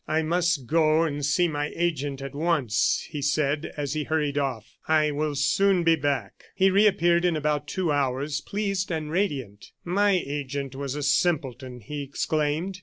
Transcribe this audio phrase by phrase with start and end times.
[0.07, 4.75] "I must go and see my agent at once," he said, as he hurried off.
[4.87, 9.73] "I will soon be back." He reappeared in about two hours, pleased and radiant.
[9.85, 12.79] "My agent was a simpleton," he exclaimed.